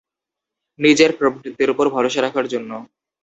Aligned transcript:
নিজের 0.79 1.11
প্রবৃত্তির 1.19 1.71
ওপর 1.73 1.85
ভরসা 1.95 2.19
রাখার 2.21 2.45
জন্য। 2.53 2.71